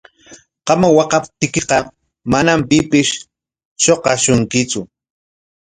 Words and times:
Qam 0.65 0.81
waqaptiykiqa 0.97 1.77
manam 2.31 2.59
pipis 2.69 3.09
shuqashunkitsu. 3.83 4.79